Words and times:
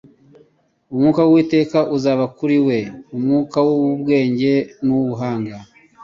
Umwuka 0.91 1.19
w'Uwiteka 1.23 1.79
azaba 1.95 2.25
kuri 2.37 2.57
we, 2.67 2.77
umwuka 3.15 3.57
w'ubwenge 3.67 4.53
n'uw'ubuhanga, 4.83 5.55